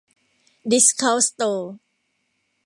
[0.71, 1.73] ดิสเคานต์สโตร์